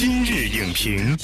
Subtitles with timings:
[0.00, 1.16] 今日影评，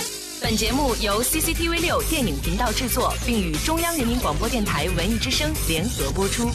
[0.43, 6.51] 本节目由 CCTV 六电影频道制作，并与中央人民广播电台文艺之声联合播出。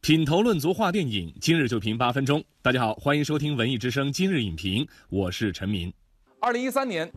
[0.00, 2.42] 品头论足话电影，今日就评八分钟。
[2.60, 5.92] 大家好，欢迎收听文艺之声今日影评，我是陈明。
[6.40, 7.08] 二零一三年，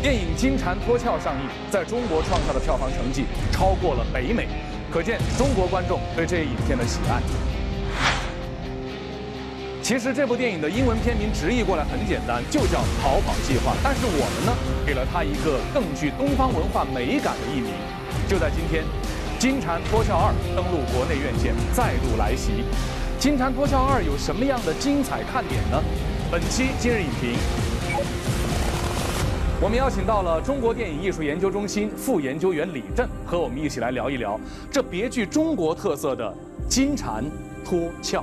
[0.00, 4.48] 电影《金蝉脱壳》上映，在中国创下的票房成绩超过了北美，
[4.90, 7.20] 可见中国观众对这一影片的喜爱。
[9.88, 13.72] 其实这部电影的英文片名直译过来很简单，就叫《逃跑计划》。
[13.82, 14.52] 但是我们呢，
[14.84, 17.72] 给了它一个更具东方文化美感的译名。
[18.28, 18.84] 就在今天，
[19.40, 22.52] 《金蝉脱壳二》登陆国内院线，再度来袭。
[23.18, 25.82] 《金蝉脱壳二》有什么样的精彩看点呢？
[26.30, 27.38] 本期今日影评，
[29.58, 34.38] 我们邀请到了中国电影艺术研究中心副研究员李震，和我们一起来聊一聊
[34.70, 36.30] 这别具中国特色的
[36.68, 37.24] 《金蝉
[37.64, 38.18] 脱壳》。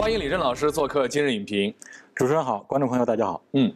[0.00, 1.74] 欢迎李正老师做客今日影评。
[2.14, 3.42] 主持人好，观众朋友大家好。
[3.54, 3.74] 嗯，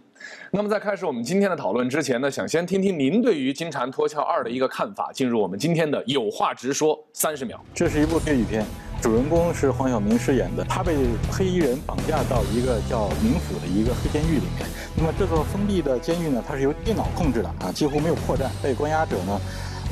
[0.53, 5.11] 那么在开始我们今天的讨论之前呢，想先听听您对于《金蝉脱壳二》的一个看法。
[5.13, 7.61] 进入我们今天的有话直说三十秒。
[7.75, 8.65] 这是一部粤语片，
[9.03, 10.95] 主人公是黄晓明饰演的，他被
[11.33, 14.69] 黑衣人绑架到一个叫冥府的一个黑监狱里面。
[14.97, 18.49] 那么这座封闭的监狱呢，它是由电脑控制的啊，几乎没有破绽。
[18.63, 19.41] 被关押者呢，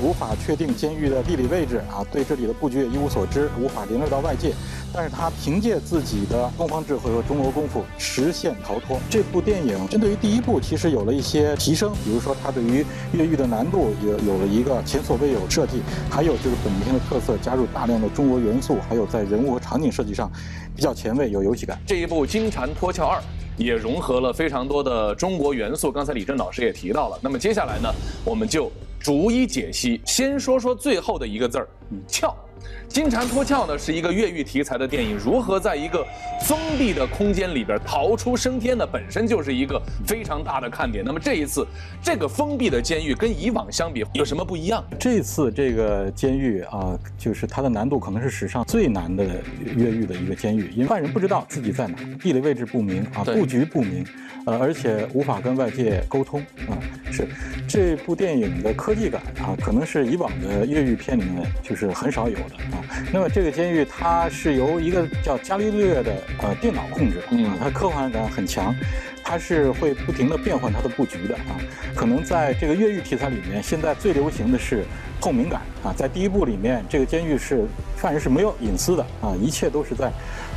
[0.03, 4.53] 无法确定监狱的地理位置啊，对这里的布局也一无所知，无法联络到外界。
[4.93, 8.98] 但是他凭借自己的东方智慧和中国功夫实现逃脱。
[9.09, 20.31] 这部电影针对于第一部其实有了一些提升，比如说它对于越狱的难度有有了一个前所未有设计，还有就是本片的特色加入大量的中国元素，还有在人物和场景设计上
[20.75, 21.78] 比较前卫有游戏感。
[21.87, 23.19] 这一部《金蝉脱壳二》
[23.56, 27.19] 也融合了非常多的中国元素，刚才李震老师也提到了。
[27.23, 27.89] 那么接下来呢，
[28.25, 30.01] 我们就逐一解析。
[30.05, 31.69] 先说说最后的一个字儿
[32.09, 32.29] “壳”。
[32.89, 36.05] 《金蝉脱壳》呢是一个越狱题材的电影，如何在一个
[36.42, 38.86] 封闭的空间里边逃出升天呢？
[38.86, 41.05] 本身就是一个非常大的看点。
[41.05, 41.66] 那么这一次，
[42.03, 44.82] 这个封闭的监狱跟以往相比有什么不一样？
[44.98, 49.25] 这次这个监狱啊，就是它的难度可能是史上最难的
[49.77, 54.04] 越狱的一个监狱，因为犯人不知道自己在哪，地理位置不明啊，布局不明，
[54.47, 56.75] 呃，而且无法跟外界沟通啊。
[57.12, 57.28] 是
[57.69, 62.84] 这部电影的科技感啊，可能是以往的越狱片里面就是很少有的啊。
[63.12, 68.75] 那么这个监狱它是由一个叫伽利略的呃电脑控制的啊，它科幻感很强，
[69.22, 71.59] 它是会不停的变换它的布局的啊。
[71.94, 74.84] 可能在这个越狱题材里面，现在最流行的是
[75.21, 75.93] 透明感啊。
[75.97, 77.66] 在第一部里面，这个监狱是
[78.00, 80.11] 犯人是没有隐私的啊，一切都是在。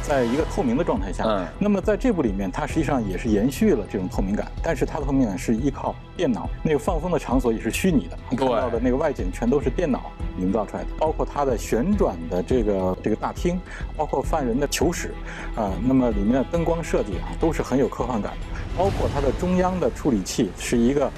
[0.05, 13.57] 在一个透明的状态下，嗯，那么在这部里面，它实际上也是延续了这种透明感，但是它的透明感是依靠电脑，那个放风的场所也是虚拟的，看到的那个外景全都是电脑营造出来的，包括它的旋转的这个这个大厅，
[13.95, 15.13] 包括犯人的囚室，
[15.55, 18.37] 啊，那么里面的灯光设计啊都是很有科幻感的，
[18.77, 21.09] 包括它的中央的处理器是一个。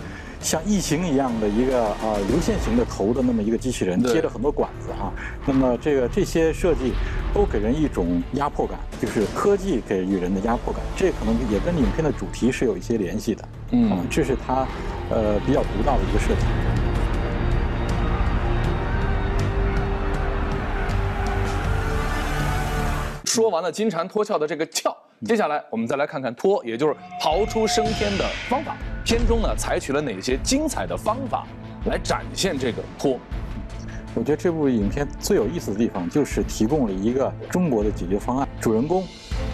[0.46, 5.12] 像异形一样的一个啊流线型的头的那么一个机器人，接着很多管子啊，
[5.44, 6.94] 那么这个这些设计
[7.34, 14.68] 都给人一种压迫感，就是科技给予人的压迫感，这可能也跟影片的主题是有一些联系的，嗯，这是它
[15.10, 16.46] 呃比较独到的一个设计。
[23.26, 24.96] 说完了金蝉脱壳的这个壳，
[25.26, 28.78] 接下来我们再来看看脱，也就是逃出升天的方法。
[29.06, 31.46] 片中呢，采取了哪些精彩的方法
[31.86, 33.20] 来展现这个托？
[34.16, 38.48] 我觉得这部影片最有意思的地方就是提供了一个中国的解决方案。
[38.60, 39.06] 主人公，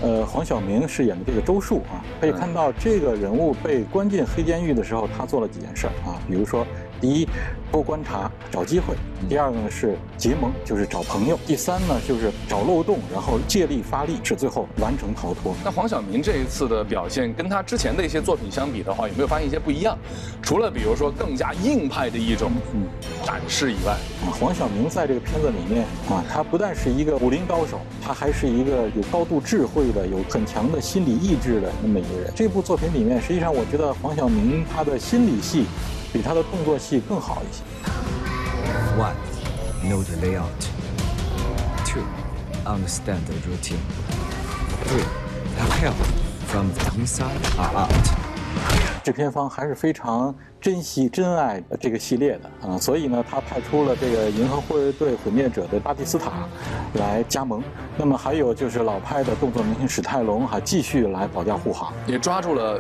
[0.01, 6.65] 呃，黄晓明饰演的这个周树啊，可以看到这个人物被关进黑监狱的时候，他做了几件事儿啊，比如说。
[7.01, 7.27] 第一，
[7.71, 8.93] 多观察找机会；
[9.29, 15.55] 第二个呢是结盟，就是找朋友；第三呢就是找漏洞，然后借力发力，是最后完成逃脱。
[15.63, 19.97] 那黄晓明这一次的表现，跟他之前的一些作品相比的话，有没有发现一些不一样？
[20.41, 22.51] 除了比如说更加硬派的一种
[23.25, 23.93] 展示以外，
[24.25, 32.33] 啊，黄晓明在这个片子里面啊，他不但是一个武林高手，他还是一个有高度智慧的、有很强的心理意志的那么一个人。
[32.35, 35.63] 这部作品里面，实际上我觉得黄晓明他的心理戏。
[36.13, 37.60] 比他的动作戏更好一些。
[39.01, 39.15] One,
[39.89, 40.61] know the layout.
[41.83, 42.05] Two,
[42.67, 43.79] understand the routine.
[44.85, 45.03] Three,
[45.79, 45.95] help
[46.45, 47.89] from the inside or out.
[49.03, 56.47] 制片方还是非常珍惜、珍爱这个系列的啊，所以呢，他派出了这个《银河护卫队毁灭者》的巴蒂斯塔
[56.93, 57.63] 来加盟。
[57.97, 62.79] 那么还有就是老派的动作明星史泰龙还继续来保驾护航，也抓住了。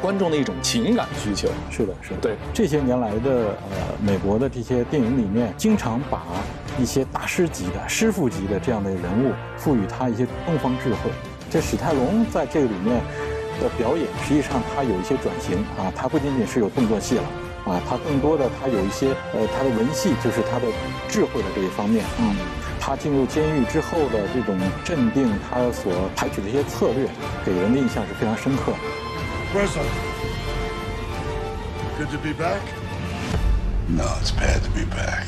[0.00, 2.16] 观众的一种情感需求，是的，是的。
[2.20, 6.22] 对这些年来的呃，美国的这些电影里面，经常把
[6.78, 11.10] 一些大师级的、师傅级的这样的人物，赋予他一些东方智慧，
[11.50, 13.00] 这史泰龙在这个里面
[13.60, 17.24] 的表演，实际上他有一些转型啊，他不仅仅是有动作戏了
[17.64, 20.66] 啊，他更多的他有一些呃他的文戏，就是他的
[21.08, 22.36] 智慧的这一方面嗯。
[22.80, 27.06] 他进入监狱之后的这种镇定，他所采取的一些策略，
[27.44, 28.72] 给人的印象是非常深刻。
[29.50, 29.66] Good
[32.10, 32.60] to be back.
[33.88, 35.24] No, it's bad to be back.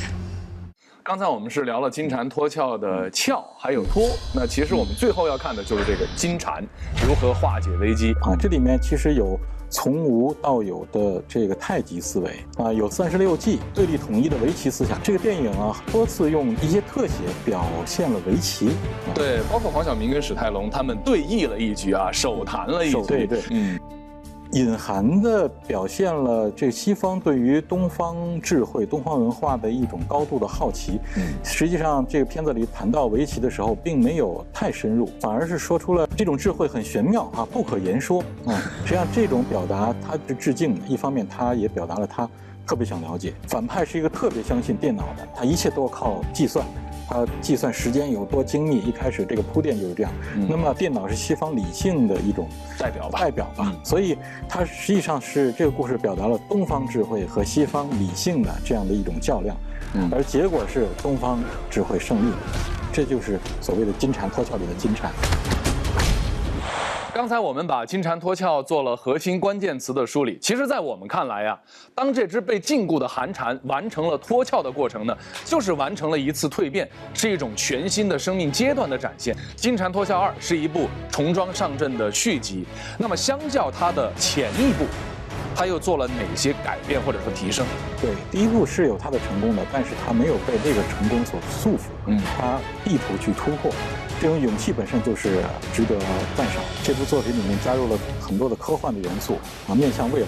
[1.02, 4.10] 刚才我们是聊了金蝉脱壳的壳，还有脱。
[4.34, 6.62] 那其实我们最后要看的就是这个金蝉
[7.08, 8.36] 如何化解危机啊。
[8.38, 9.40] 这里面其实有
[9.70, 15.02] 从无到有的这个太极思维啊，有三十六计对立统一的围棋思想。
[15.02, 18.72] 这个电影啊，多次用一些特写表现了围棋。
[19.14, 23.00] 对，包括黄晓明跟史泰龙他们对弈了一局啊，手谈了一局。
[23.08, 23.80] 对对，嗯。
[24.52, 30.98] 隐含的表现了这西方对于东方智慧、东方文化的一种高度的好奇。
[31.16, 38.24] 嗯，实际上这个片子里谈到围棋的时候，并没有太深入，反而是说出了这种智慧很玄妙啊，不可言说。
[38.46, 40.80] 嗯， 实际上这种表达，它是致敬的。
[40.88, 42.28] 一方面，他也表达了他
[42.66, 43.32] 特别想了解。
[43.46, 46.66] 反派是一个特别相信电脑的，他一切都要靠计算。
[47.10, 50.12] 他计算时间有多精密，一开始这个铺垫就是这样。
[50.48, 52.48] 那么电脑是西方理性的一种
[52.78, 53.18] 代表吧？
[53.18, 53.74] 代表吧。
[53.82, 54.16] 所以
[54.48, 59.56] 它实际上是这个故事表达了东方智慧和西方理性的这样的一种较量，
[60.12, 62.32] 而结果是东方智慧胜利，
[62.92, 65.10] 这就是所谓的金蝉脱壳里的金蝉。
[67.12, 70.38] 刚才我们把金蝉脱壳做了核心关键词的梳理。
[70.40, 71.58] 其实，在我们看来呀，
[71.92, 79.34] 当这只被禁锢的寒蝉完成了脱壳的过程呢，就是完成了一次蜕变，是一种全新的生命阶段的展现。
[79.56, 82.64] 《金蝉脱壳二》是一部重装上阵的续集。
[82.96, 84.84] 那么，相较它的前一部，
[85.60, 87.66] 它又做了哪些改变或者说提升？
[88.00, 92.58] 对，第一部是有它的成功的，但是他没有被这个成功所束缚，嗯，他
[92.90, 93.70] 意图去突破。
[94.18, 95.42] 这种勇气本身就是
[95.72, 95.98] 值得
[96.36, 96.62] 赞赏。
[96.82, 100.26] 这部作品里面加入了很多的科幻的元素啊，面向未来，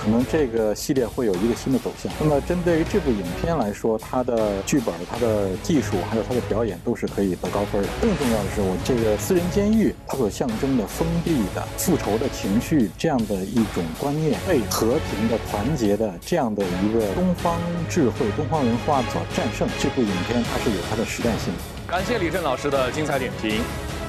[0.00, 2.12] 可能这个系列会有一个新的走向。
[2.20, 7.88] 那么针对于这部影片来说，它的剧本、它的技术还有它的表演都是可以得高分的。
[8.00, 17.60] 更重要的是，我这个私人监狱它所象征的封闭的复仇的情绪这样的一种观念，被和平的、团结的这样的一个东方
[17.90, 19.68] 智慧、东方文化所战胜。
[19.78, 21.52] 这部影片它是有它的时代性。
[21.86, 23.60] 感谢李振老师的精彩点评。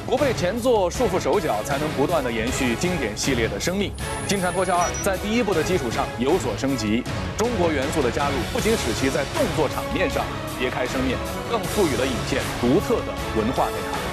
[0.06, 3.92] 不被前作束缚手脚，才能不断的延续经典系列的生命。
[4.30, 7.04] 《金蝉脱壳二》在第一部的基础上有所升级，
[7.38, 10.24] 中国元素的加入不仅使其在动作场面上
[10.59, 11.18] 别开生面，
[11.50, 14.12] 更赋予了影片独特的文化内涵。